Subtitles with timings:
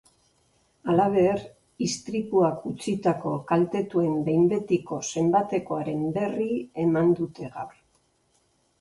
[0.93, 1.43] Halaber,
[1.87, 6.53] istripuak utzitako kaltetuen behin betiko zenbatekoaren berri
[6.89, 7.83] eman dute gaur.